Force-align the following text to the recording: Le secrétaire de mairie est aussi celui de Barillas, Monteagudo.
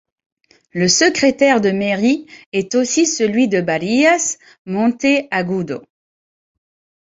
Le 0.71 0.87
secrétaire 0.87 1.61
de 1.61 1.69
mairie 1.69 2.25
est 2.53 2.73
aussi 2.73 3.05
celui 3.05 3.47
de 3.47 3.61
Barillas, 3.61 4.39
Monteagudo. 4.65 5.83